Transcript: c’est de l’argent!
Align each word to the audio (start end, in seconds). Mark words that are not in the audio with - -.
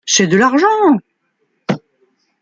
c’est 0.05 0.25
de 0.27 0.37
l’argent! 0.37 0.97